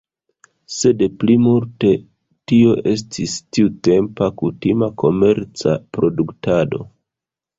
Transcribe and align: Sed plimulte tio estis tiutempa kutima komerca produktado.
Sed 0.75 1.01
plimulte 1.23 1.89
tio 2.51 2.71
estis 2.93 3.35
tiutempa 3.57 4.31
kutima 4.43 4.89
komerca 5.05 5.75
produktado. 5.99 6.83